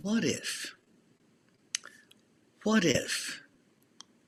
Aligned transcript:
what 0.00 0.24
if? 0.24 0.74
What 2.64 2.84
if 2.84 3.42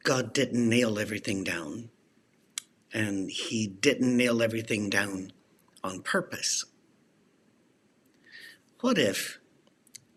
God 0.03 0.35
didn't 0.35 0.69
nail 0.69 0.99
everything 0.99 1.43
down 1.43 1.91
and 2.93 3.31
he 3.31 3.67
didn't 3.67 4.17
nail 4.17 4.43
everything 4.43 4.91
down 4.91 5.33
on 5.83 6.03
purpose? 6.03 6.67
What 8.81 8.99
if 8.99 9.39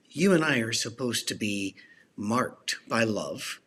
you 0.09 0.33
and 0.33 0.43
I 0.43 0.59
are 0.59 0.73
supposed 0.73 1.27
to 1.29 1.35
be 1.35 1.75
marked 2.17 2.75
by 2.89 3.03
love 3.05 3.61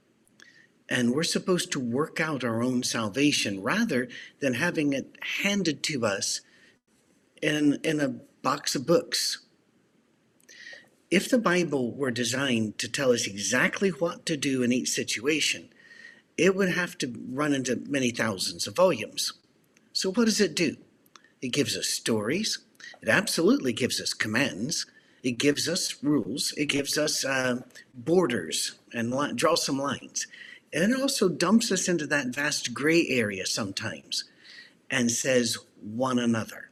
and 0.89 1.15
we're 1.15 1.23
supposed 1.23 1.73
to 1.73 1.81
work 1.81 2.21
out 2.21 2.45
our 2.45 2.63
own 2.63 2.83
salvation 2.83 3.63
rather 3.63 4.09
than 4.41 4.55
having 4.55 4.93
it 4.93 5.17
handed 5.43 5.83
to 5.85 6.05
us 6.05 6.43
in, 7.41 7.79
in 7.83 8.01
a 8.01 8.17
box 8.43 8.75
of 8.75 8.87
books? 8.87 9.47
If 11.11 11.29
the 11.29 11.39
Bible 11.39 11.93
were 11.93 12.13
designed 12.13 12.79
to 12.79 12.89
tell 12.89 13.13
us 13.13 13.27
exactly 13.27 13.91
what 13.91 14.25
to 14.27 14.37
do 14.37 14.63
in 14.63 14.73
each 14.73 14.91
situation, 14.91 15.69
it 16.37 16.55
would 16.55 16.71
have 16.71 16.97
to 16.99 17.13
run 17.31 17.53
into 17.53 17.83
many 17.87 18.11
thousands 18.11 18.67
of 18.67 18.77
volumes. 18.77 19.33
So, 19.93 20.13
what 20.13 20.27
does 20.27 20.41
it 20.41 20.55
do? 20.55 20.77
It 21.43 21.49
gives 21.49 21.77
us 21.77 21.89
stories. 21.89 22.59
It 23.03 23.09
absolutely 23.09 23.73
gives 23.73 24.01
us 24.01 24.13
commands. 24.13 24.87
It 25.23 25.33
gives 25.33 25.69
us 25.69 26.03
rules. 26.03 26.53
It 26.57 26.67
gives 26.67 26.97
us 26.97 27.25
uh, 27.25 27.63
borders 27.93 28.79
and 28.95 29.13
li- 29.13 29.33
draw 29.35 29.55
some 29.55 29.79
lines. 29.79 30.27
And 30.73 30.93
it 30.93 31.01
also 31.01 31.29
dumps 31.29 31.73
us 31.73 31.89
into 31.89 32.07
that 32.07 32.29
vast 32.29 32.73
gray 32.73 33.07
area 33.09 33.45
sometimes 33.47 34.25
and 34.91 35.11
says 35.11 35.59
one 35.83 36.19
another 36.19 36.70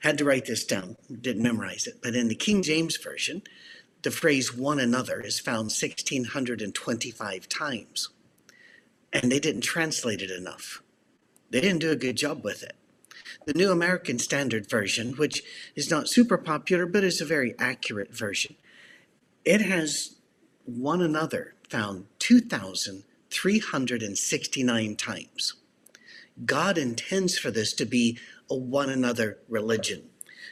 had 0.00 0.18
to 0.18 0.24
write 0.24 0.46
this 0.46 0.64
down, 0.64 0.96
didn't 1.20 1.42
memorize 1.42 1.86
it, 1.86 2.00
but 2.02 2.14
in 2.14 2.28
the 2.28 2.34
King 2.34 2.62
James 2.62 2.96
Version, 2.96 3.42
the 4.02 4.10
phrase 4.10 4.56
one 4.56 4.80
another 4.80 5.20
is 5.20 5.38
found 5.38 5.66
1625 5.66 7.48
times. 7.48 8.08
And 9.12 9.30
they 9.30 9.40
didn't 9.40 9.60
translate 9.62 10.22
it 10.22 10.30
enough. 10.30 10.82
They 11.50 11.60
didn't 11.60 11.80
do 11.80 11.90
a 11.90 11.96
good 11.96 12.16
job 12.16 12.42
with 12.44 12.62
it. 12.62 12.76
The 13.46 13.54
New 13.54 13.70
American 13.70 14.18
Standard 14.18 14.68
Version, 14.70 15.12
which 15.14 15.42
is 15.74 15.90
not 15.90 16.08
super 16.08 16.38
popular 16.38 16.86
but 16.86 17.04
is 17.04 17.20
a 17.20 17.26
very 17.26 17.54
accurate 17.58 18.16
version, 18.16 18.56
it 19.44 19.60
has 19.60 20.16
one 20.64 21.02
another 21.02 21.54
found 21.68 22.06
2,369 22.18 24.96
times. 24.96 25.54
God 26.44 26.76
intends 26.78 27.38
for 27.38 27.50
this 27.50 27.72
to 27.74 27.84
be 27.84 28.18
a 28.50 28.54
one 28.54 28.90
another 28.90 29.38
religion. 29.48 30.02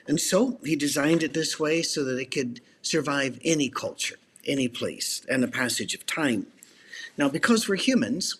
And 0.07 0.21
so 0.21 0.59
he 0.65 0.77
designed 0.77 1.23
it 1.23 1.35
this 1.35 1.61
way 1.61 1.83
so 1.83 2.05
that 2.05 2.19
it 2.19 2.31
could 2.31 2.61
survive 2.81 3.39
any 3.45 3.69
culture, 3.69 4.17
any 4.47 4.69
place, 4.69 5.23
and 5.29 5.43
the 5.43 5.49
passage 5.49 5.95
of 5.95 6.07
time. 6.07 6.47
Now, 7.19 7.29
because 7.29 7.69
we're 7.69 7.77
humans, 7.77 8.37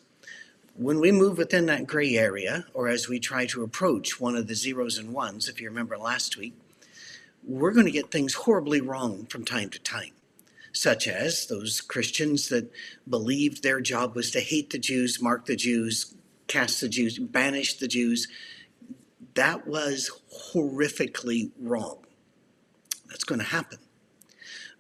when 0.77 1.01
we 1.01 1.11
move 1.11 1.37
within 1.37 1.67
that 1.67 1.87
gray 1.87 2.15
area, 2.17 2.67
or 2.73 2.89
as 2.89 3.09
we 3.09 3.19
try 3.19 3.45
to 3.47 3.65
approach 3.65 4.21
one 4.21 4.37
of 4.37 4.47
the 4.47 4.55
zeros 4.55 4.97
and 4.97 5.13
ones, 5.13 5.49
if 5.49 5.61
you 5.61 5.69
remember 5.69 5.99
last 5.99 6.37
week, 6.37 6.55
we're 7.47 7.73
going 7.73 7.87
to 7.87 7.93
get 7.93 8.11
things 8.11 8.35
horribly 8.35 8.81
wrong 8.81 9.27
from 9.27 9.45
time 9.45 9.71
to 9.71 9.79
time, 9.81 10.13
such 10.73 11.09
as 11.09 11.47
those 11.47 11.81
Christians 11.81 12.49
that 12.49 12.71
believed 13.09 13.63
their 13.63 13.81
job 13.81 14.15
was 14.15 14.31
to 14.31 14.41
hate 14.41 14.71
the 14.71 14.79
Jews, 14.79 15.21
mark 15.21 15.47
the 15.47 15.57
Jews, 15.57 16.15
cast 16.47 16.81
the 16.81 16.89
Jews, 16.89 17.19
banish 17.19 17.75
the 17.75 17.89
Jews, 17.89 18.29
that 19.39 19.69
was 19.69 20.11
horrifically 20.53 21.53
wrong. 21.61 21.99
That's 23.09 23.23
going 23.23 23.39
to 23.39 23.47
happen. 23.47 23.79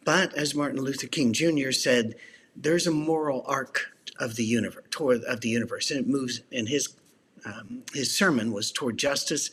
But 0.05 0.35
as 0.35 0.53
Martin 0.53 0.81
Luther 0.81 1.07
King 1.07 1.33
Jr. 1.33 1.71
said, 1.71 2.17
there's 2.57 2.85
a 2.85 2.91
moral 2.91 3.45
arc 3.47 3.93
of 4.19 4.35
the 4.35 4.45
universe, 4.45 4.85
toward 4.91 5.23
of 5.23 5.43
the 5.43 5.49
universe, 5.49 5.93
and 5.93 6.01
it 6.01 6.09
moves. 6.09 6.41
And 6.51 6.69
his 6.69 6.97
um, 7.45 7.85
his 7.95 8.13
sermon 8.13 8.53
was 8.53 8.73
toward 8.73 8.99
justice. 8.99 9.51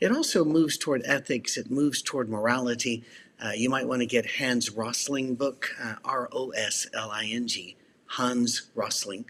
It 0.00 0.10
also 0.10 0.44
moves 0.44 0.76
toward 0.76 1.02
ethics. 1.04 1.56
It 1.56 1.70
moves 1.70 2.02
toward 2.02 2.28
morality. 2.28 3.04
Uh, 3.40 3.52
you 3.54 3.70
might 3.70 3.86
want 3.86 4.00
to 4.00 4.06
get 4.06 4.26
Hans 4.26 4.68
Rosling 4.68 5.36
book, 5.36 5.68
uh, 5.80 5.94
R 6.04 6.28
O 6.32 6.50
S 6.50 6.88
L 6.92 7.12
I 7.12 7.26
N 7.26 7.46
G, 7.46 7.76
Hans 8.06 8.68
Rosling, 8.74 9.26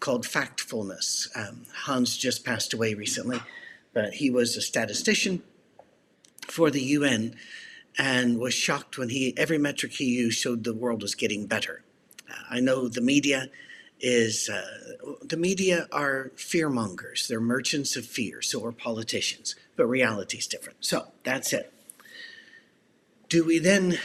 called 0.00 0.24
Factfulness. 0.24 1.28
Um, 1.36 1.66
Hans 1.84 2.16
just 2.16 2.44
passed 2.44 2.74
away 2.74 2.94
recently 2.94 3.40
but 3.92 4.14
he 4.14 4.30
was 4.30 4.56
a 4.56 4.60
statistician 4.60 5.42
for 6.46 6.70
the 6.70 6.82
UN 6.82 7.34
and 7.98 8.38
was 8.38 8.54
shocked 8.54 8.98
when 8.98 9.08
he 9.08 9.36
every 9.36 9.58
metric 9.58 9.92
he 9.92 10.04
used 10.04 10.38
showed 10.38 10.64
the 10.64 10.74
world 10.74 11.02
was 11.02 11.14
getting 11.14 11.46
better. 11.46 11.82
Uh, 12.28 12.34
I 12.50 12.60
know 12.60 12.88
the 12.88 13.00
media 13.00 13.48
is 14.00 14.48
uh, 14.48 15.16
the 15.22 15.36
media 15.36 15.86
are 15.92 16.30
fear 16.36 16.68
mongers. 16.70 17.28
They're 17.28 17.40
merchants 17.40 17.96
of 17.96 18.06
fear. 18.06 18.42
So 18.42 18.64
are 18.64 18.72
politicians, 18.72 19.54
but 19.76 19.86
reality 19.86 20.38
is 20.38 20.46
different. 20.46 20.84
So 20.84 21.08
that's 21.24 21.52
it. 21.52 21.72
Do 23.28 23.44
we 23.44 23.58
then 23.58 23.98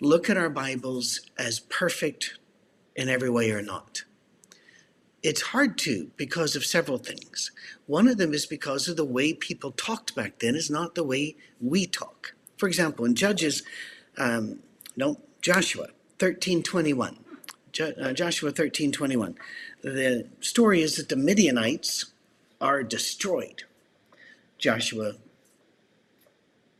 look 0.00 0.28
at 0.28 0.36
our 0.36 0.50
Bibles 0.50 1.20
as 1.38 1.60
perfect 1.60 2.38
in 2.94 3.08
every 3.08 3.30
way 3.30 3.50
or 3.50 3.62
not? 3.62 4.02
It's 5.22 5.42
hard 5.42 5.78
to 5.80 6.10
because 6.16 6.56
of 6.56 6.64
several 6.64 6.98
things. 6.98 7.52
One 7.86 8.08
of 8.08 8.18
them 8.18 8.34
is 8.34 8.46
because 8.46 8.88
of 8.88 8.96
the 8.96 9.04
way 9.04 9.34
people 9.34 9.72
talked 9.72 10.14
back 10.16 10.40
then 10.40 10.56
is 10.56 10.70
not 10.70 10.94
the 10.96 11.04
way 11.04 11.36
we 11.60 11.86
talk. 11.86 12.34
For 12.58 12.68
example, 12.68 13.04
in 13.04 13.14
Judges, 13.14 13.62
um, 14.18 14.60
no, 14.96 15.20
Joshua 15.42 15.88
13:21. 16.18 16.64
Jo- 17.72 17.94
uh, 18.00 18.12
Joshua 18.14 18.52
13:21. 18.52 19.36
The 19.82 20.26
story 20.40 20.82
is 20.82 20.96
that 20.96 21.08
the 21.10 21.16
Midianites 21.16 22.06
are 22.60 22.82
destroyed. 22.82 23.64
Joshua 24.58 25.16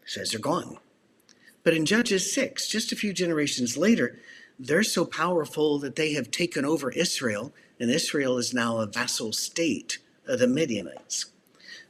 says 0.07 0.31
they're 0.33 0.41
gone. 0.41 0.79
But 1.65 1.75
in 1.75 1.87
Judges 1.87 2.33
6, 2.33 2.69
just 2.69 2.93
a 2.93 2.97
few 2.97 3.13
generations 3.13 3.77
later, 3.79 4.19
they're 4.59 4.85
so 4.85 5.05
powerful 5.07 5.79
that 5.81 5.97
they 5.97 6.15
have 6.15 6.31
taken 6.31 6.65
over 6.65 6.91
Israel 6.93 7.55
and 7.81 7.91
Israel 7.91 8.39
is 8.39 8.55
now 8.55 8.79
a 8.79 8.87
vassal 8.87 9.33
state 9.33 9.99
of 10.27 10.39
the 10.39 10.47
Midianites. 10.47 11.27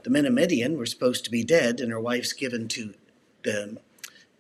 The 0.05 0.11
men 0.11 0.27
of 0.27 0.33
Midian 0.33 0.77
were 0.77 0.87
supposed 0.87 1.25
to 1.25 1.31
be 1.31 1.45
dead, 1.45 1.81
and 1.81 1.91
their 1.91 2.01
wives 2.01 2.33
given 2.33 2.69
to 2.69 2.95
the 3.43 3.79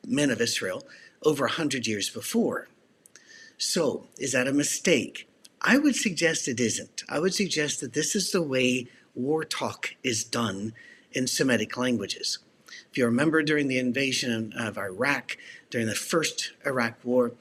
men 0.07 0.31
of 0.31 0.41
Israel 0.41 0.87
over 1.23 1.47
a 1.47 1.51
hundred 1.51 1.87
years 1.87 2.09
before. 2.09 2.69
So, 3.57 4.07
is 4.19 4.33
that 4.33 4.47
a 4.47 4.53
mistake? 4.53 5.29
I 5.61 5.79
would 5.79 5.97
suggest 5.97 6.47
it 6.47 6.61
isn't. 6.61 7.03
I 7.09 7.19
would 7.19 7.35
suggest 7.35 7.81
that 7.81 7.93
this 7.93 8.15
is 8.15 8.31
the 8.31 8.43
way 8.43 8.87
war 9.15 9.45
talk 9.45 9.97
is 10.05 10.23
done 10.23 10.75
in 11.13 11.27
Semitic 11.27 11.77
languages. 11.77 12.39
If 12.91 12.97
you 12.97 13.05
remember 13.05 13.43
during 13.43 13.67
the 13.67 13.79
invasion 13.79 14.53
of 14.57 14.79
Iraq, 14.79 15.37
during 15.71 15.89
the 15.89 15.95
first 15.95 16.53
Iraq 16.65 16.95
war, 17.03 17.33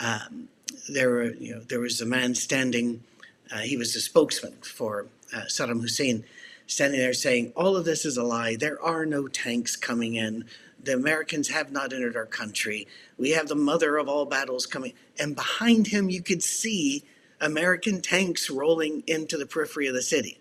um, 0.00 0.48
there, 0.88 1.10
were, 1.10 1.30
you 1.34 1.54
know, 1.54 1.60
there 1.60 1.80
was 1.80 2.00
a 2.00 2.06
man 2.06 2.34
standing 2.34 3.04
uh, 3.52 3.58
he 3.58 3.76
was 3.76 3.92
the 3.92 4.00
spokesman 4.00 4.54
for 4.62 5.06
uh, 5.34 5.42
Saddam 5.42 5.82
Hussein, 5.82 6.24
standing 6.66 6.98
there 7.00 7.12
saying, 7.12 7.52
All 7.54 7.76
of 7.76 7.84
this 7.84 8.04
is 8.04 8.16
a 8.16 8.22
lie. 8.22 8.56
There 8.56 8.80
are 8.82 9.04
no 9.04 9.28
tanks 9.28 9.76
coming 9.76 10.14
in. 10.14 10.46
The 10.82 10.94
Americans 10.94 11.48
have 11.48 11.70
not 11.70 11.92
entered 11.92 12.16
our 12.16 12.26
country. 12.26 12.88
We 13.18 13.30
have 13.30 13.48
the 13.48 13.54
mother 13.54 13.98
of 13.98 14.08
all 14.08 14.24
battles 14.24 14.66
coming. 14.66 14.94
And 15.18 15.36
behind 15.36 15.88
him, 15.88 16.10
you 16.10 16.22
could 16.22 16.42
see 16.42 17.04
American 17.40 18.00
tanks 18.00 18.48
rolling 18.50 19.02
into 19.06 19.36
the 19.36 19.46
periphery 19.46 19.86
of 19.86 19.94
the 19.94 20.02
city. 20.02 20.38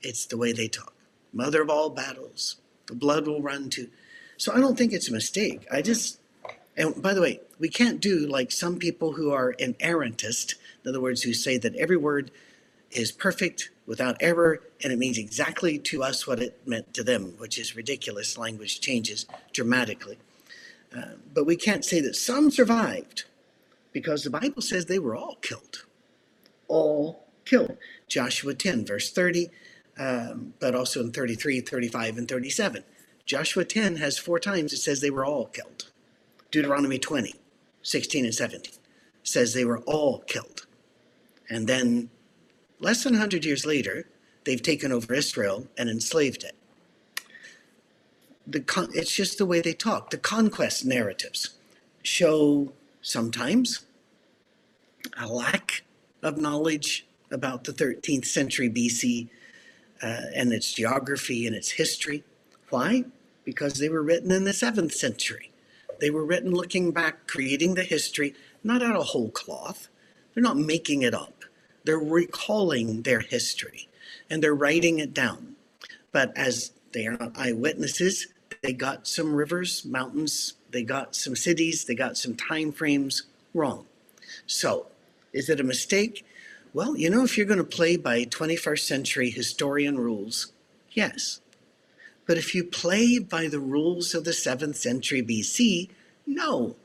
It's 0.00 0.26
the 0.26 0.38
way 0.38 0.52
they 0.52 0.68
talk. 0.68 0.94
Mother 1.32 1.62
of 1.62 1.70
all 1.70 1.90
battles. 1.90 2.56
The 2.86 2.94
blood 2.94 3.26
will 3.26 3.42
run 3.42 3.70
to. 3.70 3.88
So 4.36 4.52
I 4.52 4.60
don't 4.60 4.76
think 4.76 4.92
it's 4.92 5.08
a 5.08 5.12
mistake. 5.12 5.66
I 5.70 5.82
just, 5.82 6.18
and 6.76 7.00
by 7.00 7.14
the 7.14 7.20
way, 7.20 7.40
we 7.60 7.68
can't 7.68 8.00
do 8.00 8.26
like 8.26 8.50
some 8.50 8.78
people 8.78 9.12
who 9.12 9.30
are 9.30 9.54
inerrantist 9.54 10.54
in 10.84 10.88
other 10.88 11.00
words, 11.00 11.22
who 11.22 11.32
say 11.32 11.58
that 11.58 11.74
every 11.76 11.96
word 11.96 12.30
is 12.90 13.12
perfect 13.12 13.70
without 13.86 14.16
error 14.20 14.60
and 14.82 14.92
it 14.92 14.98
means 14.98 15.18
exactly 15.18 15.78
to 15.78 16.02
us 16.02 16.26
what 16.26 16.40
it 16.40 16.60
meant 16.66 16.92
to 16.94 17.02
them, 17.02 17.34
which 17.38 17.58
is 17.58 17.74
ridiculous. 17.76 18.38
Language 18.38 18.80
changes 18.80 19.26
dramatically. 19.52 20.18
Uh, 20.96 21.14
but 21.32 21.44
we 21.44 21.56
can't 21.56 21.84
say 21.84 22.00
that 22.00 22.16
some 22.16 22.50
survived 22.50 23.24
because 23.92 24.24
the 24.24 24.30
Bible 24.30 24.62
says 24.62 24.86
they 24.86 24.98
were 24.98 25.16
all 25.16 25.36
killed. 25.36 25.84
All 26.68 27.24
killed. 27.44 27.76
Joshua 28.08 28.54
10, 28.54 28.84
verse 28.84 29.10
30, 29.10 29.50
um, 29.98 30.54
but 30.60 30.74
also 30.74 31.00
in 31.00 31.12
33, 31.12 31.60
35, 31.60 32.18
and 32.18 32.28
37. 32.28 32.84
Joshua 33.24 33.64
10 33.64 33.96
has 33.96 34.18
four 34.18 34.38
times 34.38 34.72
it 34.72 34.78
says 34.78 35.00
they 35.00 35.10
were 35.10 35.24
all 35.24 35.46
killed. 35.46 35.90
Deuteronomy 36.50 36.98
20, 36.98 37.34
16, 37.82 38.24
and 38.24 38.34
17 38.34 38.74
says 39.22 39.54
they 39.54 39.64
were 39.64 39.78
all 39.80 40.18
killed. 40.20 40.66
And 41.52 41.68
then, 41.68 42.10
less 42.80 43.04
than 43.04 43.12
100 43.12 43.44
years 43.44 43.66
later, 43.66 44.06
they've 44.44 44.62
taken 44.62 44.90
over 44.92 45.14
Israel 45.14 45.68
and 45.76 45.90
enslaved 45.90 46.44
it. 46.44 46.56
Con- 48.66 48.90
it's 48.94 49.14
just 49.14 49.38
the 49.38 49.46
way 49.46 49.60
they 49.60 49.74
talk. 49.74 50.10
The 50.10 50.18
conquest 50.18 50.84
narratives 50.84 51.50
show 52.02 52.72
Sometimes 53.02 53.84
a 55.18 55.26
lack 55.26 55.82
of 56.22 56.38
knowledge 56.38 57.04
about 57.32 57.64
the 57.64 57.72
13th 57.72 58.26
century 58.26 58.70
BC 58.70 59.28
uh, 60.00 60.30
and 60.36 60.52
its 60.52 60.72
geography 60.72 61.48
and 61.48 61.56
its 61.56 61.72
history. 61.72 62.22
Why? 62.70 63.04
Because 63.44 63.74
they 63.74 63.88
were 63.88 64.04
written 64.04 64.30
in 64.30 64.44
the 64.44 64.52
7th 64.52 64.92
century. 64.92 65.50
They 65.98 66.10
were 66.10 66.24
written 66.24 66.52
looking 66.52 66.92
back, 66.92 67.26
creating 67.26 67.74
the 67.74 67.82
history, 67.82 68.34
not 68.62 68.82
out 68.82 68.94
of 68.94 69.06
whole 69.06 69.30
cloth. 69.30 69.88
They're 70.32 70.42
not 70.42 70.56
making 70.56 71.02
it 71.02 71.12
up. 71.14 71.41
They're 71.84 71.98
recalling 71.98 73.02
their 73.02 73.20
history 73.20 73.88
and 74.30 74.42
they're 74.42 74.54
writing 74.54 74.98
it 74.98 75.12
down. 75.12 75.56
But 76.12 76.36
as 76.36 76.72
they 76.92 77.06
are 77.06 77.16
not 77.16 77.36
eyewitnesses, 77.36 78.28
they 78.62 78.72
got 78.72 79.08
some 79.08 79.34
rivers, 79.34 79.84
mountains, 79.84 80.54
they 80.70 80.82
got 80.82 81.14
some 81.14 81.34
cities, 81.34 81.84
they 81.84 81.94
got 81.94 82.16
some 82.16 82.34
time 82.34 82.72
frames 82.72 83.24
wrong. 83.54 83.86
So, 84.46 84.86
is 85.32 85.48
it 85.48 85.60
a 85.60 85.64
mistake? 85.64 86.24
Well, 86.74 86.96
you 86.96 87.10
know, 87.10 87.24
if 87.24 87.36
you're 87.36 87.46
going 87.46 87.58
to 87.58 87.64
play 87.64 87.96
by 87.96 88.24
21st 88.24 88.80
century 88.80 89.30
historian 89.30 89.98
rules, 89.98 90.52
yes. 90.92 91.40
But 92.26 92.38
if 92.38 92.54
you 92.54 92.64
play 92.64 93.18
by 93.18 93.48
the 93.48 93.60
rules 93.60 94.14
of 94.14 94.24
the 94.24 94.30
7th 94.30 94.76
century 94.76 95.22
BC, 95.22 95.90
no. 96.26 96.76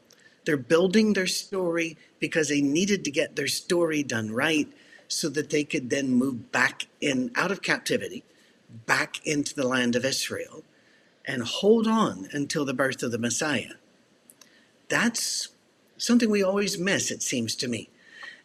They're 0.46 0.58
building 0.58 1.14
their 1.14 1.28
story 1.28 1.98
because 2.20 2.50
they 2.50 2.62
needed 2.62 3.06
to 3.06 3.12
get 3.12 3.36
their 3.36 3.48
story 3.48 4.04
done 4.04 4.32
right 4.32 4.68
so 5.08 5.30
that 5.30 5.50
they 5.50 5.64
could 5.64 5.90
then 5.90 6.10
move 6.10 6.52
back 6.52 6.88
in 7.02 7.32
out 7.36 7.52
of 7.52 7.62
captivity, 7.62 8.24
back 8.86 9.26
into 9.26 9.56
the 9.56 9.68
land 9.68 9.96
of 9.96 10.06
Israel, 10.06 10.64
and 11.26 11.44
hold 11.44 11.88
on 11.88 12.28
until 12.32 12.66
the 12.66 12.74
birth 12.74 13.04
of 13.04 13.12
the 13.12 13.18
Messiah. 13.18 13.74
That's 14.90 15.50
something 15.98 16.30
we 16.30 16.44
always 16.44 16.78
miss, 16.78 17.12
it 17.12 17.22
seems 17.22 17.56
to 17.56 17.68
me. 17.68 17.90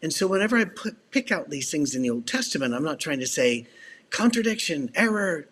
And 0.01 0.13
so 0.13 0.27
whenever 0.27 0.57
I 0.57 0.65
put, 0.65 1.11
pick 1.11 1.31
out 1.31 1.51
these 1.51 1.71
things 1.71 1.95
in 1.95 2.03
the 2.03 2.11
Old 2.11 2.27
Testament, 2.27 2.75
I'm 2.75 2.83
not 2.83 2.99
trying 2.99 3.21
to 3.21 3.27
say 3.27 3.67
contradiction, 4.11 4.91
error. 4.95 5.47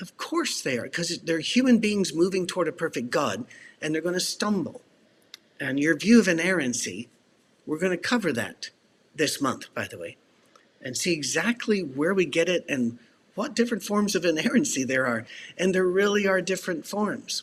Of 0.00 0.16
course 0.16 0.60
they 0.60 0.78
are, 0.78 0.84
because 0.84 1.18
they're 1.18 1.38
human 1.38 1.78
beings 1.78 2.14
moving 2.14 2.46
toward 2.46 2.66
a 2.66 2.72
perfect 2.72 3.10
God, 3.10 3.44
and 3.80 3.94
they're 3.94 4.02
going 4.02 4.14
to 4.14 4.20
stumble. 4.20 4.80
And 5.60 5.78
your 5.78 5.96
view 5.96 6.18
of 6.18 6.26
inerrancy, 6.26 7.08
we're 7.66 7.78
going 7.78 7.92
to 7.92 7.96
cover 7.96 8.32
that 8.32 8.70
this 9.14 9.40
month, 9.40 9.72
by 9.74 9.86
the 9.86 9.98
way, 9.98 10.16
and 10.80 10.96
see 10.96 11.12
exactly 11.12 11.80
where 11.80 12.14
we 12.14 12.24
get 12.24 12.48
it 12.48 12.64
and 12.68 12.98
what 13.34 13.54
different 13.54 13.82
forms 13.82 14.14
of 14.14 14.24
inerrancy 14.24 14.84
there 14.84 15.06
are. 15.06 15.26
And 15.56 15.74
there 15.74 15.86
really 15.86 16.26
are 16.26 16.40
different 16.40 16.86
forms. 16.86 17.42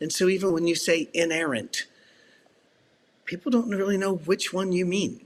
And 0.00 0.12
so 0.12 0.28
even 0.28 0.52
when 0.52 0.66
you 0.66 0.74
say 0.74 1.08
inerrant, 1.12 1.86
people 3.24 3.50
don't 3.50 3.70
really 3.70 3.98
know 3.98 4.14
which 4.16 4.52
one 4.52 4.72
you 4.72 4.86
mean. 4.86 5.24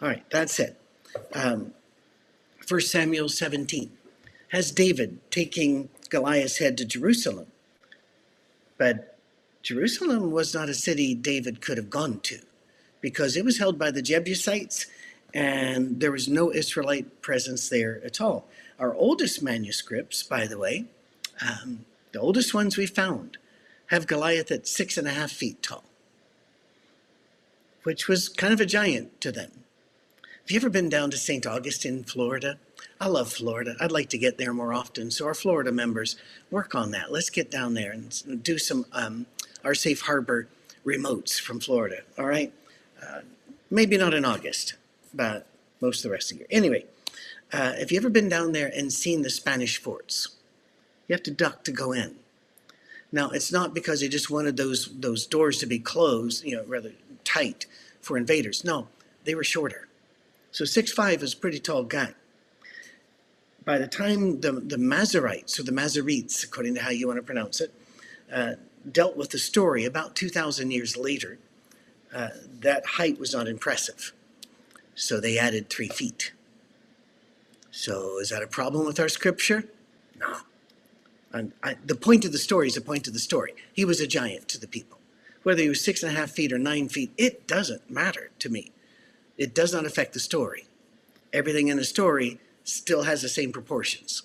All 0.00 0.08
right, 0.08 0.24
that's 0.30 0.58
it. 0.58 0.80
Um, 1.34 1.72
1 2.66 2.80
Samuel 2.82 3.28
17 3.28 3.90
has 4.48 4.70
David 4.70 5.18
taking 5.30 5.88
Goliath's 6.08 6.58
head 6.58 6.76
to 6.78 6.84
Jerusalem. 6.84 7.46
But 8.78 9.18
Jerusalem 9.62 10.30
was 10.30 10.54
not 10.54 10.68
a 10.68 10.74
city 10.74 11.14
David 11.14 11.60
could 11.60 11.76
have 11.76 11.90
gone 11.90 12.20
to 12.20 12.38
because 13.00 13.36
it 13.36 13.44
was 13.44 13.58
held 13.58 13.78
by 13.78 13.90
the 13.90 14.02
Jebusites 14.02 14.86
and 15.34 16.00
there 16.00 16.12
was 16.12 16.28
no 16.28 16.52
Israelite 16.52 17.22
presence 17.22 17.68
there 17.68 18.00
at 18.04 18.20
all. 18.20 18.46
Our 18.78 18.94
oldest 18.94 19.42
manuscripts, 19.42 20.22
by 20.22 20.46
the 20.46 20.58
way, 20.58 20.86
um, 21.40 21.84
the 22.12 22.20
oldest 22.20 22.54
ones 22.54 22.76
we 22.76 22.86
found, 22.86 23.38
have 23.86 24.06
Goliath 24.06 24.50
at 24.50 24.66
six 24.66 24.96
and 24.96 25.08
a 25.08 25.12
half 25.12 25.30
feet 25.30 25.62
tall 25.62 25.84
which 27.88 28.06
was 28.06 28.28
kind 28.28 28.52
of 28.52 28.60
a 28.60 28.66
giant 28.66 29.18
to 29.18 29.32
them. 29.32 29.50
Have 30.20 30.50
you 30.50 30.56
ever 30.56 30.68
been 30.68 30.90
down 30.90 31.10
to 31.10 31.16
St. 31.16 31.46
Augustine, 31.46 32.04
Florida? 32.04 32.58
I 33.00 33.08
love 33.08 33.32
Florida. 33.32 33.76
I'd 33.80 33.92
like 33.92 34.10
to 34.10 34.18
get 34.18 34.36
there 34.36 34.52
more 34.52 34.74
often. 34.74 35.10
So, 35.10 35.24
our 35.24 35.32
Florida 35.32 35.72
members, 35.72 36.16
work 36.50 36.74
on 36.74 36.90
that. 36.90 37.10
Let's 37.10 37.30
get 37.30 37.50
down 37.50 37.72
there 37.72 37.92
and 37.92 38.42
do 38.42 38.58
some 38.58 38.84
um, 38.92 39.24
our 39.64 39.74
safe 39.74 40.02
harbor 40.02 40.48
remotes 40.84 41.40
from 41.40 41.60
Florida. 41.60 42.02
All 42.18 42.26
right? 42.26 42.52
Uh, 43.02 43.20
maybe 43.70 43.96
not 43.96 44.12
in 44.12 44.26
August, 44.26 44.74
but 45.14 45.46
most 45.80 45.98
of 45.98 46.02
the 46.04 46.10
rest 46.10 46.32
of 46.32 46.38
the 46.38 46.42
year. 46.42 46.48
Anyway, 46.50 46.84
uh, 47.52 47.74
have 47.74 47.90
you 47.90 47.98
ever 47.98 48.10
been 48.10 48.28
down 48.28 48.52
there 48.52 48.70
and 48.74 48.92
seen 48.92 49.22
the 49.22 49.30
Spanish 49.30 49.78
forts? 49.78 50.28
You 51.06 51.14
have 51.14 51.22
to 51.24 51.30
duck 51.30 51.64
to 51.64 51.72
go 51.72 51.92
in. 51.92 52.16
Now, 53.10 53.30
it's 53.30 53.50
not 53.50 53.74
because 53.74 54.00
they 54.00 54.08
just 54.08 54.30
wanted 54.30 54.56
those 54.56 54.90
those 54.98 55.26
doors 55.26 55.58
to 55.58 55.66
be 55.66 55.78
closed, 55.78 56.44
you 56.44 56.56
know, 56.56 56.64
rather 56.66 56.92
tight 57.24 57.66
for 58.02 58.18
invaders. 58.18 58.64
No, 58.64 58.88
they 59.24 59.34
were 59.34 59.44
shorter. 59.44 59.88
So 60.50 60.64
six 60.64 60.92
five 60.92 61.22
is 61.22 61.32
a 61.32 61.36
pretty 61.36 61.58
tall 61.58 61.84
guy. 61.84 62.14
By 63.64 63.78
the 63.78 63.86
time 63.86 64.40
the, 64.40 64.52
the 64.52 64.76
Masoretes, 64.76 65.58
or 65.58 65.62
the 65.62 65.72
Masoretes, 65.72 66.42
according 66.44 66.74
to 66.74 66.82
how 66.82 66.90
you 66.90 67.06
want 67.06 67.18
to 67.18 67.22
pronounce 67.22 67.60
it, 67.60 67.72
uh, 68.32 68.52
dealt 68.92 69.16
with 69.16 69.30
the 69.30 69.38
story 69.38 69.84
about 69.84 70.16
2,000 70.16 70.70
years 70.70 70.96
later, 70.96 71.38
uh, 72.14 72.28
that 72.60 72.86
height 72.86 73.18
was 73.18 73.34
not 73.34 73.46
impressive. 73.46 74.12
So 74.98 75.20
they 75.20 75.38
added 75.38 75.70
three 75.70 75.88
feet. 75.88 76.32
So 77.70 78.18
is 78.18 78.30
that 78.30 78.42
a 78.42 78.46
problem 78.46 78.84
with 78.84 78.98
our 78.98 79.08
scripture? 79.08 79.64
No. 80.18 80.38
And 81.32 81.52
I, 81.62 81.76
the 81.84 81.94
point 81.94 82.24
of 82.24 82.32
the 82.32 82.38
story 82.38 82.66
is 82.66 82.74
the 82.74 82.80
point 82.80 83.06
of 83.06 83.12
the 83.12 83.18
story. 83.18 83.54
He 83.72 83.84
was 83.84 84.00
a 84.00 84.06
giant 84.06 84.48
to 84.48 84.60
the 84.60 84.66
people 84.66 84.98
whether 85.48 85.62
he 85.62 85.68
was 85.70 85.82
six 85.82 86.02
and 86.02 86.14
a 86.14 86.14
half 86.14 86.30
feet 86.30 86.52
or 86.52 86.58
nine 86.58 86.90
feet, 86.90 87.10
it 87.16 87.46
doesn't 87.48 87.90
matter 87.90 88.30
to 88.38 88.50
me. 88.50 88.70
It 89.38 89.54
does 89.54 89.72
not 89.72 89.86
affect 89.86 90.12
the 90.12 90.20
story. 90.20 90.66
Everything 91.32 91.68
in 91.68 91.78
the 91.78 91.84
story 91.84 92.38
still 92.64 93.04
has 93.04 93.22
the 93.22 93.30
same 93.30 93.50
proportions. 93.50 94.24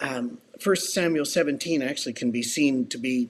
Um, 0.00 0.38
1 0.64 0.76
Samuel 0.76 1.26
17 1.26 1.82
actually 1.82 2.14
can 2.14 2.30
be 2.30 2.42
seen 2.42 2.86
to 2.86 2.96
be 2.96 3.28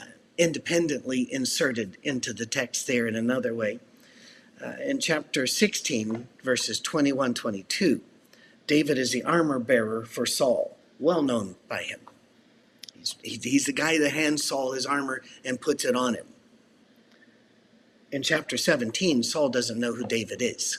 uh, 0.00 0.06
independently 0.38 1.28
inserted 1.30 1.98
into 2.02 2.32
the 2.32 2.46
text 2.46 2.86
there 2.86 3.06
in 3.06 3.16
another 3.16 3.54
way. 3.54 3.80
Uh, 4.62 4.72
in 4.84 5.00
chapter 5.00 5.46
16, 5.46 6.28
verses 6.44 6.80
21 6.80 7.32
22, 7.34 8.02
David 8.66 8.98
is 8.98 9.10
the 9.10 9.24
armor 9.24 9.58
bearer 9.58 10.04
for 10.04 10.26
Saul, 10.26 10.76
well 10.98 11.22
known 11.22 11.56
by 11.68 11.82
him. 11.82 12.00
He's, 12.94 13.16
he's 13.22 13.64
the 13.64 13.72
guy 13.72 13.98
that 13.98 14.12
hands 14.12 14.44
Saul 14.44 14.72
his 14.72 14.84
armor 14.84 15.22
and 15.44 15.60
puts 15.60 15.84
it 15.84 15.96
on 15.96 16.14
him. 16.14 16.26
In 18.12 18.22
chapter 18.22 18.58
17, 18.58 19.22
Saul 19.22 19.48
doesn't 19.48 19.80
know 19.80 19.94
who 19.94 20.04
David 20.04 20.42
is. 20.42 20.78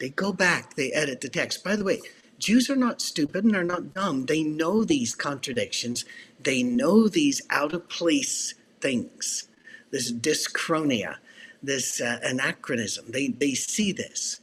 They 0.00 0.08
go 0.08 0.32
back, 0.32 0.74
they 0.74 0.90
edit 0.92 1.20
the 1.20 1.28
text. 1.28 1.62
By 1.62 1.76
the 1.76 1.84
way, 1.84 2.00
Jews 2.38 2.68
are 2.68 2.76
not 2.76 3.00
stupid 3.00 3.44
and 3.44 3.54
are 3.54 3.64
not 3.64 3.94
dumb. 3.94 4.26
They 4.26 4.42
know 4.42 4.84
these 4.84 5.14
contradictions, 5.14 6.04
they 6.40 6.62
know 6.62 7.08
these 7.08 7.40
out 7.50 7.72
of 7.72 7.88
place 7.88 8.54
things, 8.80 9.48
this 9.94 10.10
dyschronia, 10.10 11.18
this 11.62 12.00
uh, 12.00 12.18
anachronism. 12.24 13.04
They, 13.10 13.28
they 13.28 13.54
see 13.54 13.92
this, 13.92 14.40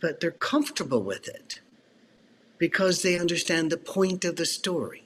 but 0.00 0.20
they're 0.20 0.30
comfortable 0.30 1.02
with 1.02 1.28
it 1.28 1.60
because 2.56 3.02
they 3.02 3.18
understand 3.18 3.70
the 3.70 3.76
point 3.76 4.24
of 4.24 4.36
the 4.36 4.46
story. 4.46 5.02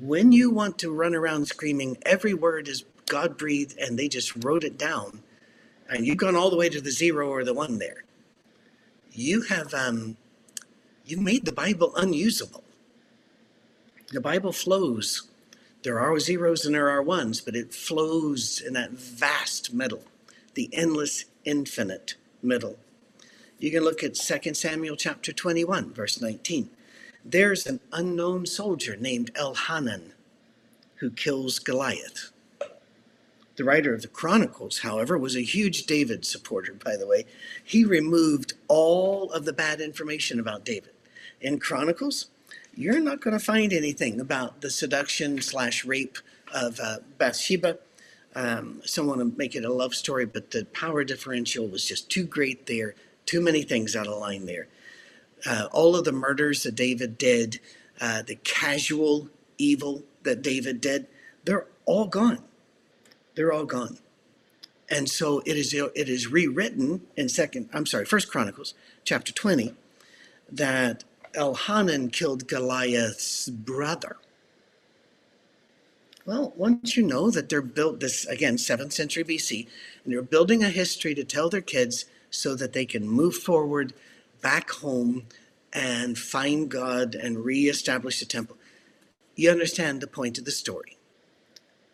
When 0.00 0.30
you 0.30 0.48
want 0.48 0.78
to 0.78 0.92
run 0.92 1.16
around 1.16 1.46
screaming, 1.46 1.98
every 2.06 2.34
word 2.34 2.68
is 2.68 2.84
God 3.06 3.36
breathed 3.36 3.76
and 3.78 3.98
they 3.98 4.06
just 4.06 4.44
wrote 4.44 4.62
it 4.62 4.78
down, 4.78 5.24
and 5.90 6.06
you've 6.06 6.18
gone 6.18 6.36
all 6.36 6.50
the 6.50 6.56
way 6.56 6.68
to 6.68 6.80
the 6.80 6.92
zero 6.92 7.30
or 7.30 7.42
the 7.42 7.52
one 7.52 7.80
there, 7.80 8.04
you 9.10 9.42
have 9.42 9.74
um, 9.74 10.16
you 11.04 11.16
made 11.20 11.46
the 11.46 11.52
Bible 11.52 11.92
unusable. 11.96 12.62
The 14.12 14.20
Bible 14.20 14.52
flows. 14.52 15.28
There 15.82 15.98
are 15.98 16.18
zeros 16.20 16.64
and 16.64 16.74
there 16.74 16.88
are 16.88 17.02
ones, 17.02 17.40
but 17.40 17.56
it 17.56 17.74
flows 17.74 18.60
in 18.60 18.72
that 18.74 18.92
vast 18.92 19.74
middle, 19.74 20.04
the 20.54 20.70
endless, 20.72 21.24
infinite 21.44 22.14
middle. 22.42 22.78
You 23.58 23.70
can 23.70 23.82
look 23.82 24.02
at 24.04 24.14
2 24.14 24.54
Samuel 24.54 24.96
chapter 24.96 25.32
21, 25.32 25.92
verse 25.92 26.20
19. 26.20 26.70
There's 27.24 27.66
an 27.66 27.80
unknown 27.92 28.46
soldier 28.46 28.96
named 28.96 29.32
Elhanan 29.34 30.12
who 30.96 31.10
kills 31.10 31.58
Goliath. 31.58 32.30
The 33.56 33.64
writer 33.64 33.92
of 33.92 34.02
the 34.02 34.08
Chronicles, 34.08 34.78
however, 34.80 35.18
was 35.18 35.36
a 35.36 35.42
huge 35.42 35.86
David 35.86 36.24
supporter, 36.24 36.74
by 36.74 36.96
the 36.96 37.06
way. 37.06 37.26
He 37.62 37.84
removed 37.84 38.54
all 38.68 39.30
of 39.32 39.44
the 39.44 39.52
bad 39.52 39.80
information 39.80 40.40
about 40.40 40.64
David. 40.64 40.92
In 41.40 41.58
Chronicles, 41.58 42.30
you're 42.74 43.00
not 43.00 43.20
going 43.20 43.38
to 43.38 43.44
find 43.44 43.72
anything 43.72 44.20
about 44.20 44.60
the 44.60 44.70
seduction 44.70 45.40
slash 45.40 45.84
rape 45.84 46.18
of 46.52 46.80
uh, 46.80 46.98
Bathsheba. 47.18 47.78
Um, 48.34 48.80
someone 48.84 49.18
to 49.18 49.26
make 49.36 49.54
it 49.54 49.64
a 49.64 49.72
love 49.72 49.94
story, 49.94 50.24
but 50.24 50.52
the 50.52 50.64
power 50.72 51.04
differential 51.04 51.68
was 51.68 51.84
just 51.84 52.10
too 52.10 52.24
great 52.24 52.66
there 52.66 52.94
too 53.26 53.40
many 53.40 53.62
things 53.62 53.96
out 53.96 54.06
of 54.06 54.18
line 54.18 54.46
there. 54.46 54.68
Uh, 55.46 55.68
all 55.72 55.96
of 55.96 56.04
the 56.04 56.12
murders 56.12 56.62
that 56.62 56.74
David 56.74 57.18
did, 57.18 57.60
uh, 58.00 58.22
the 58.22 58.36
casual 58.36 59.28
evil 59.58 60.02
that 60.22 60.42
David 60.42 60.80
did, 60.80 61.06
they're 61.44 61.66
all 61.84 62.06
gone. 62.06 62.44
They're 63.34 63.52
all 63.52 63.64
gone. 63.64 63.98
And 64.88 65.08
so 65.08 65.40
it 65.46 65.56
is 65.56 65.72
it 65.72 66.08
is 66.08 66.26
rewritten 66.26 67.06
in 67.16 67.28
second 67.28 67.70
I'm 67.72 67.86
sorry, 67.86 68.04
first 68.04 68.30
Chronicles 68.30 68.74
chapter 69.04 69.32
20 69.32 69.74
that 70.50 71.04
Elhanan 71.34 72.12
killed 72.12 72.46
Goliath's 72.46 73.48
brother. 73.48 74.16
Well, 76.24 76.52
once 76.56 76.96
you 76.96 77.02
know 77.02 77.30
that 77.30 77.48
they're 77.48 77.62
built 77.62 78.00
this 78.00 78.26
again, 78.26 78.56
seventh 78.58 78.92
century 78.92 79.24
BC, 79.24 79.66
and 80.04 80.12
they're 80.12 80.22
building 80.22 80.62
a 80.62 80.70
history 80.70 81.14
to 81.14 81.24
tell 81.24 81.50
their 81.50 81.60
kids 81.60 82.04
so 82.30 82.54
that 82.54 82.72
they 82.72 82.86
can 82.86 83.08
move 83.08 83.34
forward 83.34 83.92
back 84.40 84.70
home 84.70 85.24
and 85.72 86.18
find 86.18 86.70
God 86.70 87.14
and 87.14 87.44
reestablish 87.44 88.20
the 88.20 88.26
temple. 88.26 88.56
You 89.34 89.50
understand 89.50 90.00
the 90.00 90.06
point 90.06 90.38
of 90.38 90.44
the 90.44 90.50
story. 90.50 90.96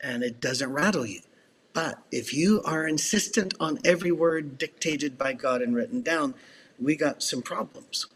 And 0.02 0.22
it 0.22 0.40
doesn't 0.40 0.72
rattle 0.72 1.06
you. 1.06 1.20
But 1.72 2.02
if 2.10 2.34
you 2.34 2.62
are 2.64 2.86
insistent 2.86 3.54
on 3.60 3.78
every 3.84 4.12
word 4.12 4.58
dictated 4.58 5.16
by 5.16 5.32
God 5.32 5.62
and 5.62 5.74
written 5.74 6.02
down, 6.02 6.34
we 6.78 6.96
got 6.96 7.22
some 7.22 7.42
problems. 7.42 8.06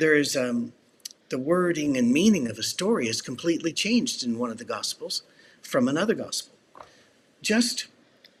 There 0.00 0.14
is 0.14 0.34
um, 0.34 0.72
the 1.28 1.38
wording 1.38 1.98
and 1.98 2.10
meaning 2.10 2.48
of 2.48 2.58
a 2.58 2.62
story 2.62 3.06
is 3.06 3.20
completely 3.20 3.70
changed 3.70 4.24
in 4.24 4.38
one 4.38 4.50
of 4.50 4.56
the 4.56 4.64
Gospels 4.64 5.24
from 5.60 5.88
another 5.88 6.14
Gospel. 6.14 6.54
Just 7.42 7.86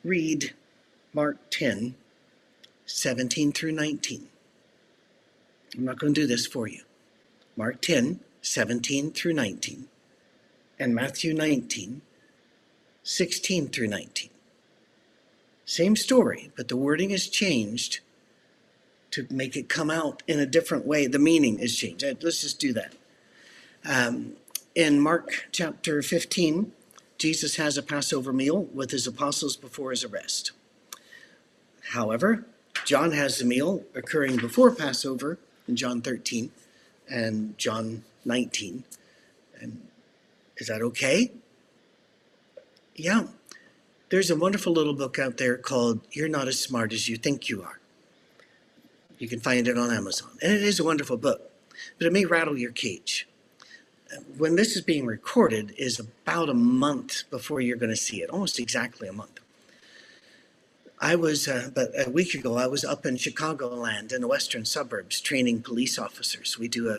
read 0.02 0.54
Mark 1.12 1.36
10, 1.50 1.96
17 2.86 3.52
through 3.52 3.72
19. 3.72 4.28
I'm 5.76 5.84
not 5.84 5.98
going 5.98 6.14
to 6.14 6.20
do 6.22 6.26
this 6.26 6.46
for 6.46 6.66
you. 6.66 6.80
Mark 7.58 7.82
10, 7.82 8.20
17 8.40 9.10
through 9.10 9.34
19, 9.34 9.86
and 10.78 10.94
Matthew 10.94 11.34
19, 11.34 12.00
16 13.02 13.68
through 13.68 13.88
19. 13.88 14.30
Same 15.66 15.94
story, 15.94 16.52
but 16.56 16.68
the 16.68 16.76
wording 16.78 17.10
is 17.10 17.28
changed 17.28 18.00
to 19.12 19.26
make 19.30 19.56
it 19.56 19.68
come 19.68 19.90
out 19.90 20.22
in 20.26 20.38
a 20.38 20.46
different 20.46 20.86
way. 20.86 21.06
The 21.06 21.18
meaning 21.18 21.58
is 21.58 21.76
changed. 21.76 22.04
Uh, 22.04 22.14
let's 22.22 22.42
just 22.42 22.60
do 22.60 22.72
that. 22.74 22.94
Um, 23.84 24.34
in 24.74 25.00
Mark 25.00 25.48
chapter 25.52 26.02
15, 26.02 26.72
Jesus 27.18 27.56
has 27.56 27.76
a 27.76 27.82
Passover 27.82 28.32
meal 28.32 28.68
with 28.72 28.90
his 28.92 29.06
apostles 29.06 29.56
before 29.56 29.90
his 29.90 30.04
arrest. 30.04 30.52
However, 31.90 32.46
John 32.84 33.12
has 33.12 33.38
the 33.38 33.44
meal 33.44 33.84
occurring 33.94 34.36
before 34.36 34.74
Passover 34.74 35.38
in 35.66 35.76
John 35.76 36.00
13 36.00 36.50
and 37.10 37.58
John 37.58 38.04
19. 38.24 38.84
And 39.60 39.86
is 40.56 40.68
that 40.68 40.82
okay? 40.82 41.32
Yeah. 42.94 43.24
There's 44.10 44.30
a 44.30 44.36
wonderful 44.36 44.72
little 44.72 44.94
book 44.94 45.18
out 45.18 45.36
there 45.36 45.56
called 45.56 46.00
You're 46.12 46.28
Not 46.28 46.48
as 46.48 46.58
Smart 46.58 46.92
as 46.92 47.08
You 47.08 47.16
Think 47.16 47.48
You 47.48 47.62
Are. 47.62 47.79
You 49.20 49.28
can 49.28 49.38
find 49.38 49.68
it 49.68 49.76
on 49.76 49.92
Amazon. 49.92 50.30
And 50.42 50.50
it 50.50 50.62
is 50.62 50.80
a 50.80 50.84
wonderful 50.84 51.18
book, 51.18 51.52
but 51.98 52.06
it 52.06 52.12
may 52.12 52.24
rattle 52.24 52.58
your 52.58 52.72
cage. 52.72 53.28
When 54.38 54.56
this 54.56 54.74
is 54.74 54.82
being 54.82 55.04
recorded 55.04 55.74
is 55.76 56.00
about 56.00 56.48
a 56.48 56.54
month 56.54 57.24
before 57.30 57.60
you're 57.60 57.76
going 57.76 57.90
to 57.90 57.96
see 57.96 58.22
it, 58.22 58.30
almost 58.30 58.58
exactly 58.58 59.06
a 59.06 59.12
month. 59.12 59.38
I 60.98 61.16
was, 61.16 61.46
uh, 61.46 61.70
but 61.74 61.90
a 61.94 62.10
week 62.10 62.32
ago, 62.34 62.56
I 62.56 62.66
was 62.66 62.82
up 62.82 63.04
in 63.04 63.16
Chicagoland 63.16 64.12
in 64.12 64.22
the 64.22 64.28
western 64.28 64.64
suburbs 64.64 65.20
training 65.20 65.62
police 65.62 65.98
officers. 65.98 66.58
We 66.58 66.68
do 66.68 66.88
a, 66.88 66.98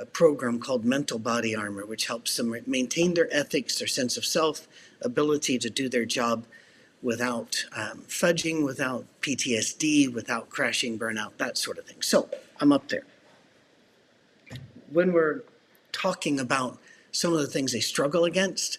a 0.00 0.06
program 0.06 0.58
called 0.58 0.84
Mental 0.84 1.20
Body 1.20 1.54
Armor, 1.54 1.86
which 1.86 2.06
helps 2.06 2.36
them 2.36 2.54
maintain 2.66 3.14
their 3.14 3.32
ethics, 3.32 3.78
their 3.78 3.88
sense 3.88 4.16
of 4.16 4.24
self, 4.24 4.66
ability 5.00 5.58
to 5.60 5.70
do 5.70 5.88
their 5.88 6.04
job 6.04 6.46
without 7.04 7.66
um, 7.76 8.02
fudging, 8.08 8.64
without 8.64 9.04
PTSD, 9.20 10.12
without 10.12 10.48
crashing, 10.48 10.98
burnout, 10.98 11.36
that 11.36 11.58
sort 11.58 11.78
of 11.78 11.84
thing. 11.84 12.00
So 12.00 12.28
I'm 12.60 12.72
up 12.72 12.88
there. 12.88 13.04
When 14.90 15.12
we're 15.12 15.42
talking 15.92 16.40
about 16.40 16.78
some 17.12 17.32
of 17.34 17.40
the 17.40 17.46
things 17.46 17.72
they 17.72 17.80
struggle 17.80 18.24
against, 18.24 18.78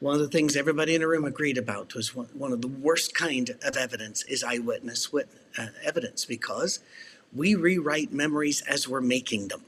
one 0.00 0.14
of 0.14 0.20
the 0.20 0.28
things 0.28 0.56
everybody 0.56 0.94
in 0.94 1.02
the 1.02 1.06
room 1.06 1.26
agreed 1.26 1.58
about 1.58 1.94
was 1.94 2.14
one, 2.14 2.28
one 2.32 2.52
of 2.52 2.62
the 2.62 2.68
worst 2.68 3.14
kind 3.14 3.50
of 3.50 3.76
evidence 3.76 4.24
is 4.24 4.42
eyewitness 4.42 5.12
witness, 5.12 5.36
uh, 5.58 5.66
evidence 5.84 6.24
because 6.24 6.80
we 7.34 7.54
rewrite 7.54 8.10
memories 8.10 8.62
as 8.62 8.88
we're 8.88 9.02
making 9.02 9.48
them. 9.48 9.62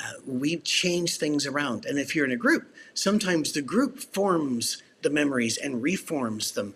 Uh, 0.00 0.12
we 0.24 0.56
change 0.58 1.16
things 1.18 1.46
around. 1.46 1.84
And 1.84 1.98
if 1.98 2.14
you're 2.14 2.24
in 2.24 2.30
a 2.30 2.36
group, 2.36 2.72
sometimes 2.94 3.52
the 3.52 3.60
group 3.60 3.98
forms 3.98 4.82
the 5.02 5.10
memories 5.10 5.56
and 5.56 5.82
reforms 5.82 6.52
them. 6.52 6.74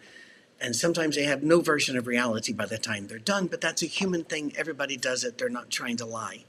And 0.61 0.75
sometimes 0.75 1.17
they 1.17 1.25
have 1.25 1.43
no 1.43 1.61
version 1.61 1.97
of 1.97 2.07
reality 2.07 2.53
by 2.53 2.67
the 2.67 2.79
time 2.79 3.07
they're 3.07 3.19
done, 3.19 3.49
but 3.49 3.61
that's 3.61 3.83
a 3.83 3.87
human 3.87 4.25
thing. 4.25 4.53
Everybody 4.57 4.97
does 4.97 5.25
it. 5.25 5.37
They're 5.37 5.49
not 5.49 5.71
trying 5.71 5.97
to 5.99 6.07
lie. 6.07 6.45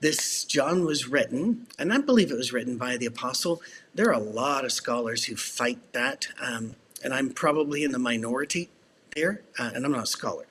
This 0.00 0.44
John 0.44 0.84
was 0.84 1.06
written, 1.06 1.68
and 1.78 1.92
I 1.92 1.98
believe 1.98 2.32
it 2.32 2.36
was 2.36 2.52
written 2.52 2.76
by 2.76 2.96
the 2.96 3.06
apostle. 3.06 3.62
There 3.94 4.08
are 4.08 4.12
a 4.12 4.18
lot 4.18 4.64
of 4.64 4.72
scholars 4.72 5.26
who 5.26 5.36
fight 5.36 5.78
that, 5.92 6.26
um, 6.40 6.74
and 7.04 7.14
I'm 7.14 7.30
probably 7.30 7.84
in 7.84 7.92
the 7.92 8.00
minority 8.00 8.68
there, 9.14 9.42
uh, 9.58 9.70
and 9.74 9.84
I'm 9.84 9.92
not 9.92 10.02
a 10.04 10.06
scholar. 10.06 10.46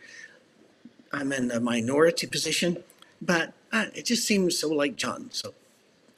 I'm 1.11 1.33
in 1.33 1.51
a 1.51 1.59
minority 1.59 2.27
position, 2.27 2.83
but 3.21 3.53
uh, 3.73 3.87
it 3.93 4.05
just 4.05 4.25
seems 4.25 4.57
so 4.57 4.69
like 4.69 4.95
John. 4.95 5.29
So 5.31 5.53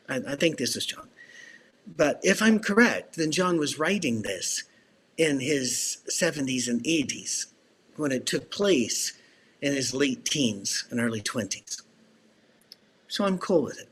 I, 0.07 0.17
I 0.27 0.35
think 0.35 0.57
this 0.57 0.75
is 0.75 0.85
John. 0.85 1.09
But 1.85 2.19
if 2.23 2.41
I'm 2.41 2.59
correct, 2.59 3.15
then 3.15 3.31
John 3.31 3.57
was 3.57 3.79
writing 3.79 4.21
this 4.21 4.63
in 5.17 5.39
his 5.39 5.97
70s 6.09 6.67
and 6.67 6.83
80s 6.83 7.47
when 7.97 8.11
it 8.11 8.25
took 8.25 8.49
place 8.49 9.13
in 9.61 9.73
his 9.73 9.93
late 9.93 10.25
teens 10.25 10.85
and 10.89 10.99
early 10.99 11.21
20s. 11.21 11.81
So 13.07 13.25
I'm 13.25 13.37
cool 13.37 13.63
with 13.63 13.79
it. 13.79 13.89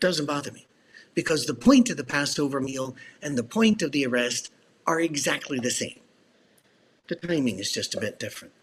Doesn't 0.00 0.26
bother 0.26 0.52
me 0.52 0.66
because 1.14 1.46
the 1.46 1.54
point 1.54 1.90
of 1.90 1.96
the 1.96 2.04
Passover 2.04 2.60
meal 2.60 2.94
and 3.20 3.36
the 3.36 3.42
point 3.42 3.82
of 3.82 3.92
the 3.92 4.06
arrest 4.06 4.52
are 4.86 5.00
exactly 5.00 5.58
the 5.58 5.70
same. 5.70 6.00
The 7.08 7.16
timing 7.16 7.58
is 7.58 7.72
just 7.72 7.94
a 7.94 8.00
bit 8.00 8.18
different. 8.18 8.54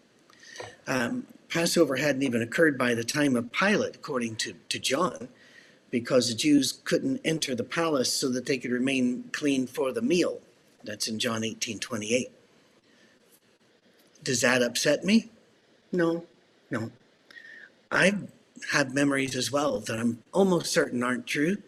Um, 0.86 1.26
Passover 1.48 1.96
hadn't 1.96 2.22
even 2.22 2.42
occurred 2.42 2.78
by 2.78 2.94
the 2.94 3.04
time 3.04 3.36
of 3.36 3.52
Pilate, 3.52 3.96
according 3.96 4.36
to, 4.36 4.54
to 4.68 4.78
John 4.78 5.28
because 5.90 6.28
the 6.28 6.34
Jews 6.34 6.80
couldn't 6.84 7.20
enter 7.24 7.54
the 7.54 7.64
palace 7.64 8.12
so 8.12 8.28
that 8.30 8.46
they 8.46 8.58
could 8.58 8.70
remain 8.70 9.24
clean 9.32 9.66
for 9.66 9.92
the 9.92 10.02
meal. 10.02 10.40
That's 10.84 11.08
in 11.08 11.18
John 11.18 11.44
18 11.44 11.78
28. 11.78 12.30
Does 14.22 14.40
that 14.42 14.62
upset 14.62 15.04
me? 15.04 15.30
No, 15.92 16.24
no. 16.70 16.90
I 17.90 18.14
have 18.72 18.94
memories 18.94 19.34
as 19.34 19.50
well 19.50 19.80
that 19.80 19.98
I'm 19.98 20.22
almost 20.32 20.72
certain 20.72 21.02
aren't 21.02 21.26
true, 21.26 21.58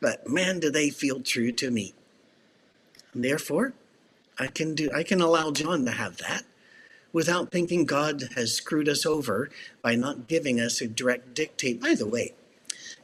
but 0.00 0.28
man, 0.28 0.60
do 0.60 0.70
they 0.70 0.90
feel 0.90 1.20
true 1.20 1.52
to 1.52 1.70
me. 1.70 1.94
And 3.14 3.24
therefore, 3.24 3.72
I 4.38 4.48
can 4.48 4.74
do 4.74 4.90
I 4.94 5.02
can 5.02 5.20
allow 5.20 5.50
John 5.50 5.84
to 5.84 5.90
have 5.92 6.18
that 6.18 6.44
without 7.12 7.50
thinking 7.50 7.84
God 7.84 8.28
has 8.36 8.54
screwed 8.54 8.88
us 8.88 9.04
over 9.04 9.50
by 9.82 9.94
not 9.94 10.28
giving 10.28 10.60
us 10.60 10.80
a 10.80 10.86
direct 10.86 11.34
dictate. 11.34 11.80
By 11.80 11.94
the 11.94 12.06
way, 12.06 12.34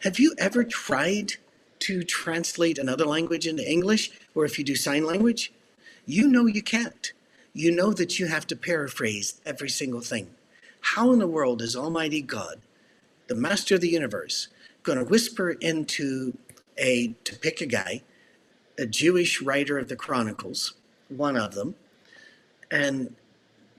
have 0.03 0.19
you 0.19 0.35
ever 0.39 0.65
tried 0.65 1.35
to 1.81 2.03
translate 2.05 2.79
another 2.79 3.05
language 3.05 3.47
into 3.47 3.69
English, 3.69 4.11
or 4.35 4.45
if 4.45 4.59
you 4.59 4.65
do 4.65 4.77
sign 4.77 5.05
language? 5.05 5.53
You 6.07 6.29
know 6.29 6.47
you 6.47 6.63
can't. 6.63 7.13
You 7.53 7.73
know 7.75 7.93
that 7.93 8.19
you 8.19 8.27
have 8.27 8.47
to 8.49 8.57
paraphrase 8.57 9.41
every 9.47 9.71
single 9.71 10.01
thing. 10.01 10.31
How 10.81 11.13
in 11.13 11.19
the 11.19 11.27
world 11.27 11.63
is 11.63 11.75
Almighty 11.75 12.21
God, 12.23 12.61
the 13.29 13.35
master 13.35 13.77
of 13.77 13.81
the 13.81 13.89
universe, 13.89 14.49
going 14.83 14.99
to 14.99 15.05
whisper 15.05 15.53
into 15.53 16.37
a, 16.79 17.15
to 17.25 17.37
pick 17.37 17.61
a 17.61 17.67
guy, 17.67 18.03
a 18.79 18.87
Jewish 18.87 19.43
writer 19.43 19.79
of 19.79 19.89
the 19.89 19.97
Chronicles, 19.97 20.75
one 21.09 21.37
of 21.37 21.55
them, 21.55 21.75
and 22.71 23.15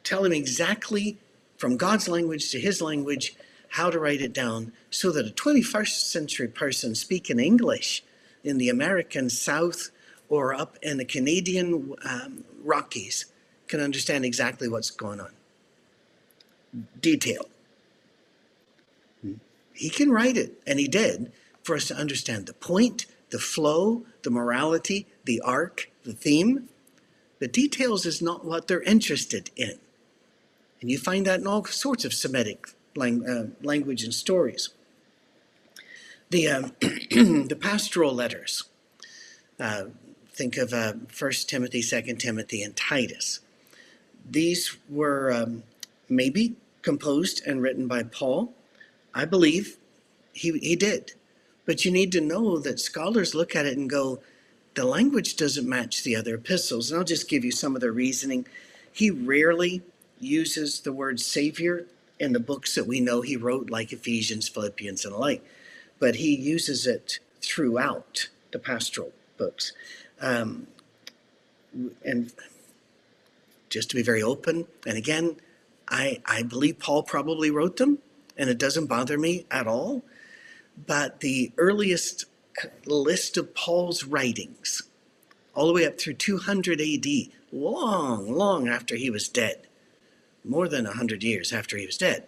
tell 0.04 0.26
him 0.26 0.34
exactly 0.34 1.18
from 1.58 1.78
God's 1.78 2.08
language 2.08 2.52
to 2.52 2.60
his 2.60 2.82
language 2.82 3.36
how 3.70 3.90
to 3.90 4.00
write 4.00 4.22
it 4.22 4.34
down 4.34 4.72
so 4.90 5.12
that 5.12 5.28
a 5.28 5.32
21st 5.32 6.10
century 6.10 6.48
person 6.48 6.96
speaking 6.96 7.40
English 7.40 8.04
in 8.44 8.58
the 8.58 8.70
American 8.70 9.30
South 9.30 9.90
or 10.30 10.54
up 10.54 10.78
in 10.82 10.98
the 10.98 11.06
Canadian 11.06 11.94
um, 12.04 12.44
Rockies 12.64 13.26
can 13.68 13.80
understand 13.80 14.26
exactly 14.26 14.68
what's 14.68 14.92
going 14.92 15.20
on. 15.20 15.32
Detail. 17.00 17.46
He 19.74 19.90
can 19.90 20.12
write 20.12 20.38
it, 20.38 20.60
and 20.66 20.80
he 20.80 20.88
did, 20.88 21.32
for 21.62 21.76
us 21.76 21.88
to 21.88 21.96
understand 21.96 22.48
the 22.48 22.54
point, 22.54 23.06
the 23.30 23.40
flow, 23.40 24.04
the 24.24 24.32
morality, 24.32 25.06
the 25.26 25.40
arc, 25.42 25.92
the 26.04 26.14
theme. 26.14 26.70
The 27.40 27.48
details 27.48 28.06
is 28.06 28.22
not 28.22 28.44
what 28.44 28.68
they're 28.68 28.82
interested 28.82 29.52
in. 29.56 29.78
And 30.82 30.90
you 30.90 30.98
find 30.98 31.26
that 31.26 31.40
in 31.40 31.48
all 31.48 31.64
sorts 31.66 32.06
of 32.06 32.14
Semitic 32.14 32.68
lang- 32.98 33.28
uh, 33.28 33.48
language 33.62 34.04
and 34.04 34.14
stories. 34.14 34.70
The, 36.30 36.48
um, 36.48 36.72
the 36.82 37.58
pastoral 37.60 38.14
letters, 38.14 38.64
uh, 39.60 39.86
think 40.32 40.58
of 40.58 40.74
uh, 40.74 40.94
1 41.18 41.32
Timothy, 41.48 41.82
2 41.82 42.16
Timothy, 42.16 42.62
and 42.62 42.76
Titus. 42.76 43.40
These 44.30 44.78
were 44.90 45.32
um, 45.32 45.64
maybe 46.10 46.56
composed 46.82 47.42
and 47.46 47.62
written 47.62 47.88
by 47.88 48.04
Paul. 48.04 48.54
I 49.14 49.26
believe 49.26 49.78
he, 50.34 50.58
he 50.60 50.76
did. 50.76 51.14
But 51.66 51.84
you 51.84 51.92
need 51.92 52.12
to 52.14 52.22
know 52.22 52.60
that 52.60 52.80
scholars 52.80 53.36
look 53.36 53.56
at 53.56 53.66
it 53.66 53.78
and 53.78 53.90
go, 53.90 54.22
the 54.76 54.86
language 54.86 55.36
doesn't 55.36 55.68
match 55.68 56.04
the 56.04 56.16
other 56.16 56.36
epistles. 56.36 56.92
And 56.92 57.00
I'll 57.00 57.06
just 57.06 57.30
give 57.30 57.44
you 57.44 57.52
some 57.52 57.76
of 57.76 57.82
the 57.82 57.92
reasoning. 57.92 58.46
He 58.92 59.10
rarely 59.10 59.82
uses 60.20 60.82
the 60.82 60.94
word 60.94 61.20
Savior 61.20 61.86
in 62.20 62.34
the 62.34 62.40
books 62.40 62.76
that 62.76 62.88
we 62.88 63.00
know 63.00 63.22
he 63.22 63.36
wrote, 63.36 63.70
like 63.70 63.94
Ephesians, 63.94 64.48
Philippians, 64.48 65.06
and 65.06 65.14
the 65.14 65.18
like, 65.18 65.44
but 66.00 66.16
he 66.16 66.36
uses 66.36 66.88
it 66.88 67.20
throughout 67.42 68.30
the 68.52 68.60
pastoral 68.60 69.12
books. 69.38 69.74
Um, 70.20 70.68
and 72.04 72.32
just 73.70 73.90
to 73.90 73.96
be 73.96 74.02
very 74.02 74.24
open, 74.24 74.68
and 74.86 74.98
again, 74.98 75.38
I, 75.88 76.22
I 76.26 76.44
believe 76.44 76.80
Paul 76.80 77.04
probably 77.04 77.52
wrote 77.52 77.78
them, 77.78 78.00
and 78.38 78.50
it 78.50 78.58
doesn't 78.58 78.88
bother 78.88 79.18
me 79.18 79.46
at 79.52 79.68
all. 79.68 80.04
But 80.86 81.22
the 81.22 81.52
earliest 81.58 82.26
list 82.86 83.38
of 83.38 83.54
Paul's 83.56 84.04
writings, 84.04 84.84
all 85.54 85.68
the 85.68 85.74
way 85.74 85.86
up 85.86 86.00
through 86.00 86.16
200 86.16 86.82
AD, 86.82 87.06
long, 87.52 88.32
long 88.32 88.68
after 88.68 88.96
he 88.96 89.10
was 89.10 89.28
dead, 89.28 89.67
more 90.48 90.68
than 90.68 90.86
100 90.86 91.24
years 91.24 91.54
after 91.54 91.78
he 91.78 91.86
was 91.86 91.98
dead, 91.98 92.28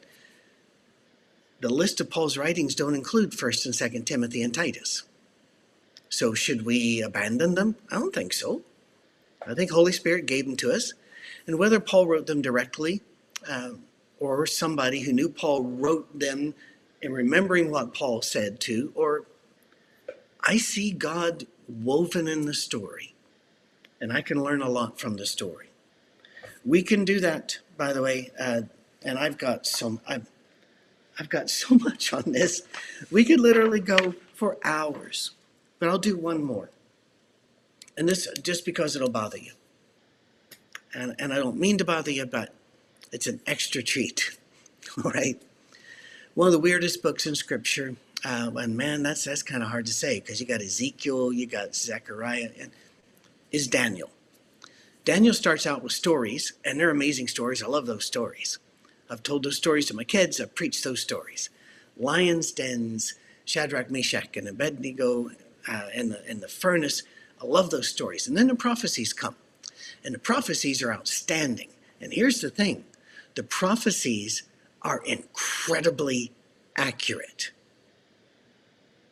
the 1.61 1.69
list 1.69 1.99
of 1.99 2.09
Paul's 2.09 2.37
writings 2.37 2.75
don't 2.75 2.95
include 2.95 3.31
1st 3.31 3.65
and 3.65 3.75
2nd 3.75 4.05
Timothy 4.05 4.41
and 4.41 4.53
Titus. 4.53 5.03
So 6.09 6.33
should 6.33 6.65
we 6.65 7.01
abandon 7.01 7.55
them? 7.55 7.75
I 7.91 7.95
don't 7.95 8.15
think 8.15 8.33
so. 8.33 8.61
I 9.45 9.53
think 9.53 9.71
Holy 9.71 9.91
Spirit 9.91 10.25
gave 10.25 10.45
them 10.45 10.55
to 10.57 10.71
us. 10.71 10.93
And 11.45 11.57
whether 11.59 11.79
Paul 11.79 12.07
wrote 12.07 12.27
them 12.27 12.41
directly 12.41 13.01
uh, 13.47 13.71
or 14.19 14.45
somebody 14.45 15.01
who 15.01 15.13
knew 15.13 15.29
Paul 15.29 15.63
wrote 15.63 16.19
them 16.19 16.55
in 17.01 17.13
remembering 17.13 17.71
what 17.71 17.93
Paul 17.93 18.21
said 18.21 18.59
to, 18.61 18.91
or 18.95 19.25
I 20.45 20.57
see 20.57 20.91
God 20.91 21.47
woven 21.67 22.27
in 22.27 22.45
the 22.45 22.53
story, 22.53 23.13
and 24.01 24.11
I 24.11 24.21
can 24.21 24.43
learn 24.43 24.61
a 24.61 24.69
lot 24.69 24.99
from 24.99 25.17
the 25.17 25.25
story. 25.25 25.68
We 26.65 26.83
can 26.83 27.05
do 27.05 27.19
that, 27.19 27.59
by 27.77 27.93
the 27.93 28.01
way, 28.01 28.31
uh, 28.39 28.61
and 29.03 29.17
I've 29.17 29.37
got 29.37 29.65
some. 29.65 30.01
I've, 30.07 30.29
I've 31.19 31.29
got 31.29 31.49
so 31.61 31.75
much 31.75 32.13
on 32.13 32.23
this. 32.31 32.63
We 33.11 33.25
could 33.25 33.39
literally 33.39 33.79
go 33.79 34.15
for 34.33 34.57
hours, 34.63 35.31
but 35.79 35.89
I'll 35.89 35.97
do 35.97 36.17
one 36.17 36.43
more. 36.43 36.69
And 37.97 38.07
this 38.07 38.27
just 38.41 38.65
because 38.65 38.95
it'll 38.95 39.09
bother 39.09 39.37
you. 39.37 39.51
And, 40.93 41.15
and 41.19 41.33
I 41.33 41.35
don't 41.35 41.59
mean 41.59 41.77
to 41.77 41.85
bother 41.85 42.11
you, 42.11 42.25
but 42.25 42.53
it's 43.11 43.27
an 43.27 43.41
extra 43.45 43.83
treat. 43.83 44.37
All 45.03 45.11
right. 45.11 45.41
One 46.33 46.47
of 46.47 46.53
the 46.53 46.59
weirdest 46.59 47.03
books 47.03 47.27
in 47.27 47.35
scripture. 47.35 47.95
Uh, 48.23 48.51
and 48.55 48.75
man, 48.75 49.03
that's 49.03 49.23
that's 49.25 49.43
kind 49.43 49.63
of 49.63 49.69
hard 49.69 49.85
to 49.85 49.93
say 49.93 50.19
because 50.19 50.41
you 50.41 50.47
got 50.47 50.61
Ezekiel, 50.61 51.31
you 51.31 51.45
got 51.45 51.75
Zechariah, 51.75 52.49
and 52.59 52.71
is 53.51 53.67
Daniel. 53.67 54.09
Daniel 55.09 55.33
starts 55.33 55.65
out 55.65 55.81
with 55.81 55.91
stories, 55.91 56.53
and 56.63 56.79
they're 56.79 56.91
amazing 56.91 57.27
stories. 57.27 57.63
I 57.63 57.65
love 57.65 57.87
those 57.87 58.05
stories. 58.05 58.59
I've 59.09 59.23
told 59.23 59.41
those 59.41 59.57
stories 59.57 59.87
to 59.87 59.95
my 59.95 60.03
kids. 60.03 60.39
I've 60.39 60.53
preached 60.53 60.83
those 60.83 61.01
stories. 61.01 61.49
Lions' 61.97 62.51
dens, 62.51 63.15
Shadrach, 63.43 63.89
Meshach, 63.89 64.37
and 64.37 64.47
Abednego 64.47 65.31
uh, 65.67 65.87
in, 65.95 66.09
the, 66.09 66.29
in 66.29 66.41
the 66.41 66.47
furnace. 66.47 67.01
I 67.41 67.47
love 67.47 67.71
those 67.71 67.89
stories. 67.89 68.27
And 68.27 68.37
then 68.37 68.45
the 68.45 68.53
prophecies 68.53 69.11
come. 69.11 69.35
And 70.05 70.13
the 70.13 70.19
prophecies 70.19 70.83
are 70.83 70.93
outstanding. 70.93 71.69
And 71.99 72.13
here's 72.13 72.41
the 72.41 72.51
thing 72.51 72.83
the 73.33 73.41
prophecies 73.41 74.43
are 74.83 75.01
incredibly 75.07 76.31
accurate 76.77 77.49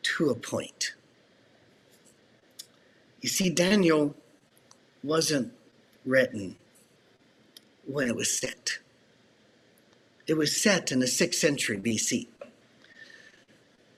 to 0.02 0.30
a 0.30 0.36
point. 0.36 0.94
You 3.20 3.28
see, 3.28 3.50
Daniel 3.50 4.14
wasn't 5.02 5.57
written 6.08 6.56
when 7.86 8.08
it 8.08 8.16
was 8.16 8.30
set. 8.30 8.78
It 10.26 10.36
was 10.36 10.60
set 10.60 10.92
in 10.92 11.00
the 11.00 11.06
6th 11.06 11.34
century 11.34 11.78
BC. 11.78 12.26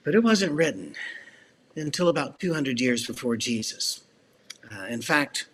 But 0.03 0.15
it 0.15 0.23
wasn't 0.23 0.53
written 0.53 0.95
until 1.75 2.07
about 2.07 2.39
200 2.39 2.79
years 2.79 3.05
before 3.05 3.37
Jesus. 3.37 4.01
Uh, 4.71 4.85
in 4.85 5.01
fact, 5.01 5.47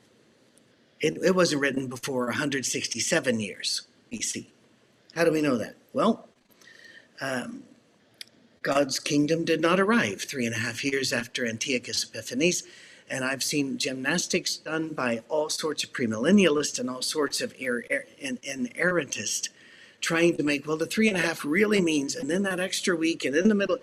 it, 1.00 1.18
it 1.24 1.36
wasn't 1.36 1.62
written 1.62 1.88
before 1.88 2.26
167 2.26 3.40
years 3.40 3.88
BC. 4.12 4.48
How 5.16 5.24
do 5.24 5.32
we 5.32 5.42
know 5.42 5.58
that? 5.58 5.76
Well, 5.94 6.28
um, 7.20 7.64
God's 8.62 9.00
kingdom 9.00 9.46
did 9.46 9.62
not 9.62 9.80
arrive 9.80 10.22
three 10.22 10.46
and 10.46 10.56
a 10.56 10.60
half 10.60 10.84
years 10.84 11.12
after 11.14 11.46
Antiochus 11.46 12.04
Epiphanes. 12.04 12.64
And 13.10 13.24
I've 13.24 13.44
seen 13.44 13.78
gymnastics 13.78 14.58
done 14.58 14.90
by 14.90 15.22
all 15.30 15.50
sorts 15.50 15.84
of 15.84 15.94
premillennialists 15.94 16.80
and 16.80 16.90
all 16.90 17.02
sorts 17.02 17.40
of 17.40 17.54
er, 17.62 17.86
er, 17.90 18.06
and, 18.22 18.38
and 18.48 18.74
errantists 18.76 19.50
trying 20.02 20.38
to 20.38 20.44
make, 20.44 20.68
well, 20.68 20.78
the 20.78 20.86
three 20.86 21.08
and 21.08 21.18
a 21.18 21.22
half 21.22 21.44
really 21.44 21.82
means, 21.82 22.16
and 22.16 22.30
then 22.30 22.44
that 22.44 22.60
extra 22.60 22.96
week, 22.96 23.26
and 23.26 23.36
in 23.36 23.50
the 23.50 23.56
middle, 23.56 23.78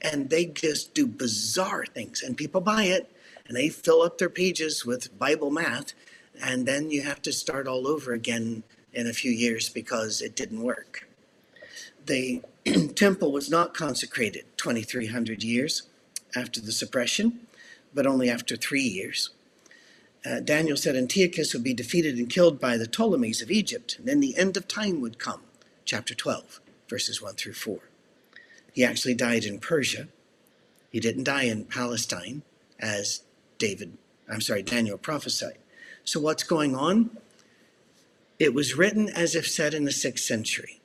and 0.00 0.30
they 0.30 0.46
just 0.46 0.94
do 0.94 1.06
bizarre 1.06 1.84
things, 1.86 2.22
and 2.22 2.36
people 2.36 2.60
buy 2.60 2.84
it, 2.84 3.10
and 3.46 3.56
they 3.56 3.68
fill 3.68 4.02
up 4.02 4.18
their 4.18 4.30
pages 4.30 4.84
with 4.84 5.18
Bible 5.18 5.50
math, 5.50 5.94
and 6.40 6.66
then 6.66 6.90
you 6.90 7.02
have 7.02 7.20
to 7.22 7.32
start 7.32 7.66
all 7.66 7.88
over 7.88 8.12
again 8.12 8.62
in 8.92 9.06
a 9.06 9.12
few 9.12 9.30
years 9.30 9.68
because 9.68 10.20
it 10.20 10.36
didn't 10.36 10.62
work. 10.62 11.08
The 12.06 12.42
temple 12.94 13.32
was 13.32 13.50
not 13.50 13.74
consecrated 13.74 14.44
2,300 14.56 15.42
years 15.42 15.82
after 16.36 16.60
the 16.60 16.72
suppression, 16.72 17.40
but 17.94 18.06
only 18.06 18.28
after 18.28 18.56
three 18.56 18.82
years. 18.82 19.30
Uh, 20.26 20.40
Daniel 20.40 20.76
said 20.76 20.96
Antiochus 20.96 21.52
would 21.52 21.64
be 21.64 21.74
defeated 21.74 22.16
and 22.18 22.28
killed 22.28 22.60
by 22.60 22.76
the 22.76 22.86
Ptolemies 22.86 23.40
of 23.40 23.50
Egypt, 23.50 23.96
and 23.98 24.06
then 24.06 24.20
the 24.20 24.36
end 24.36 24.56
of 24.56 24.66
time 24.66 25.00
would 25.00 25.18
come 25.18 25.42
chapter 25.84 26.14
12, 26.14 26.60
verses 26.88 27.22
1 27.22 27.34
through 27.34 27.54
4. 27.54 27.78
He 28.72 28.84
actually 28.84 29.14
died 29.14 29.44
in 29.44 29.58
Persia. 29.58 30.08
He 30.90 31.00
didn't 31.00 31.24
die 31.24 31.44
in 31.44 31.64
Palestine, 31.64 32.42
as 32.78 33.22
David, 33.58 33.96
I'm 34.30 34.40
sorry, 34.40 34.62
Daniel 34.62 34.98
prophesied. 34.98 35.58
So 36.04 36.20
what's 36.20 36.42
going 36.42 36.74
on? 36.76 37.10
It 38.38 38.54
was 38.54 38.76
written 38.76 39.08
as 39.08 39.34
if 39.34 39.48
said 39.48 39.74
in 39.74 39.84
the 39.84 39.92
sixth 39.92 40.24
century 40.24 40.80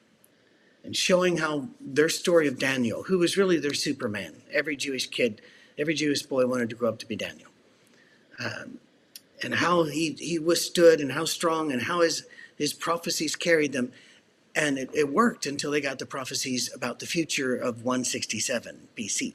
and 0.84 0.96
showing 0.96 1.38
how 1.38 1.70
their 1.80 2.10
story 2.10 2.48
of 2.48 2.60
Daniel, 2.60 3.04
who 3.04 3.20
was 3.20 3.38
really 3.38 3.58
their 3.58 3.74
Superman, 3.74 4.42
every 4.52 4.76
Jewish 4.76 5.08
kid, 5.08 5.42
every 5.78 5.94
Jewish 5.94 6.24
boy 6.24 6.46
wanted 6.46 6.70
to 6.70 6.76
grow 6.76 6.90
up 6.90 7.00
to 7.00 7.06
be 7.06 7.16
Daniel, 7.16 7.50
um, 8.44 8.80
and 9.42 9.56
how 9.56 9.84
he, 9.84 10.12
he 10.20 10.40
withstood 10.40 11.00
and 11.00 11.12
how 11.12 11.26
strong 11.26 11.72
and 11.72 11.84
how 11.84 12.02
his, 12.02 12.26
his 12.58 12.74
prophecies 12.74 13.36
carried 13.36 13.74
them. 13.74 13.92
And 14.56 14.78
it, 14.78 14.90
it 14.94 15.12
worked 15.12 15.46
until 15.46 15.72
they 15.72 15.82
got 15.82 16.00
the 16.00 16.06
prophecies 16.06 16.74
about 16.74 17.00
the 17.00 17.06
future 17.06 17.56
of 17.56 17.84
167 17.84 18.88
BC. 18.96 19.34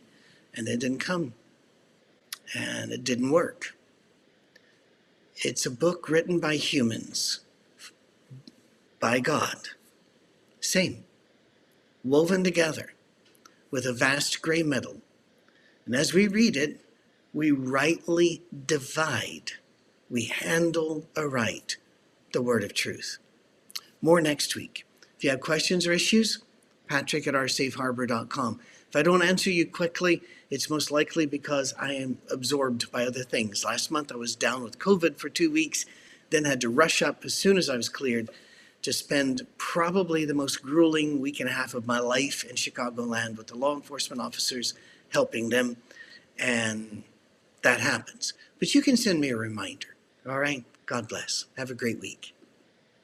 And 0.54 0.66
they 0.66 0.76
didn't 0.76 1.00
come. 1.00 1.34
And 2.56 2.92
it 2.92 3.04
didn't 3.04 3.30
work. 3.30 3.74
It's 5.36 5.66
a 5.66 5.70
book 5.70 6.08
written 6.08 6.40
by 6.40 6.56
humans, 6.56 7.40
by 8.98 9.20
God. 9.20 9.68
Same. 10.60 11.04
Woven 12.02 12.42
together 12.42 12.92
with 13.70 13.86
a 13.86 13.92
vast 13.92 14.42
gray 14.42 14.62
metal. 14.62 14.96
And 15.88 15.96
as 15.96 16.12
we 16.12 16.28
read 16.28 16.54
it, 16.54 16.82
we 17.32 17.50
rightly 17.50 18.42
divide, 18.66 19.52
we 20.10 20.24
handle 20.24 21.08
aright 21.16 21.78
the 22.34 22.42
word 22.42 22.62
of 22.62 22.74
truth. 22.74 23.16
More 24.02 24.20
next 24.20 24.54
week. 24.54 24.84
If 25.16 25.24
you 25.24 25.30
have 25.30 25.40
questions 25.40 25.86
or 25.86 25.94
issues, 25.94 26.42
patrick 26.88 27.26
at 27.26 27.32
oursafeharbor.com. 27.32 28.60
If 28.86 28.96
I 28.96 29.02
don't 29.02 29.22
answer 29.22 29.48
you 29.48 29.64
quickly, 29.64 30.20
it's 30.50 30.68
most 30.68 30.90
likely 30.90 31.24
because 31.24 31.72
I 31.80 31.94
am 31.94 32.18
absorbed 32.30 32.92
by 32.92 33.06
other 33.06 33.22
things. 33.22 33.64
Last 33.64 33.90
month 33.90 34.12
I 34.12 34.16
was 34.16 34.36
down 34.36 34.62
with 34.62 34.78
COVID 34.78 35.16
for 35.16 35.30
two 35.30 35.50
weeks, 35.50 35.86
then 36.28 36.44
had 36.44 36.60
to 36.60 36.68
rush 36.68 37.00
up 37.00 37.24
as 37.24 37.32
soon 37.32 37.56
as 37.56 37.70
I 37.70 37.78
was 37.78 37.88
cleared 37.88 38.28
to 38.82 38.92
spend 38.92 39.46
probably 39.56 40.26
the 40.26 40.34
most 40.34 40.62
grueling 40.62 41.18
week 41.18 41.40
and 41.40 41.48
a 41.48 41.52
half 41.54 41.72
of 41.72 41.86
my 41.86 41.98
life 41.98 42.44
in 42.44 42.56
Chicagoland 42.56 43.38
with 43.38 43.46
the 43.46 43.56
law 43.56 43.74
enforcement 43.74 44.20
officers, 44.20 44.74
helping 45.12 45.48
them. 45.50 45.76
And 46.38 47.04
that 47.62 47.80
happens. 47.80 48.34
But 48.58 48.74
you 48.74 48.82
can 48.82 48.96
send 48.96 49.20
me 49.20 49.30
a 49.30 49.36
reminder. 49.36 49.96
All 50.28 50.38
right? 50.38 50.64
God 50.86 51.08
bless. 51.08 51.46
Have 51.56 51.70
a 51.70 51.74
great 51.74 52.00
week. 52.00 52.34